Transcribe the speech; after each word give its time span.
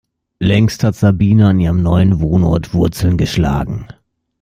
Längst 0.39 0.83
hat 0.83 0.95
Sabine 0.95 1.47
an 1.49 1.59
ihrem 1.59 1.83
neuen 1.83 2.21
Wohnort 2.21 2.73
Wurzeln 2.73 3.17
geschlagen. 3.17 3.85